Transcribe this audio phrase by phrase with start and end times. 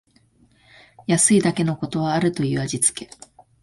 [1.05, 3.07] 安いだけのことはあるという味つけ